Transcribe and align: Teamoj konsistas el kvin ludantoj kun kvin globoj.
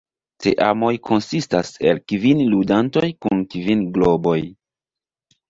Teamoj 0.43 0.89
konsistas 1.09 1.69
el 1.91 1.99
kvin 2.13 2.41
ludantoj 2.55 3.05
kun 3.27 3.45
kvin 3.53 3.87
globoj. 4.01 4.37